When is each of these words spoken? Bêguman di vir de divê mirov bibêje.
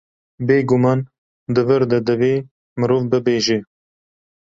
Bêguman 0.47 0.99
di 1.53 1.61
vir 1.67 1.83
de 1.91 1.99
divê 2.07 2.33
mirov 2.79 3.03
bibêje. 3.11 3.57